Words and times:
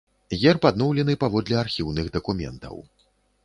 Герб 0.43 0.65
адноўлены 0.69 1.13
паводле 1.25 1.61
архіўных 1.63 2.13
дакументаў. 2.19 2.85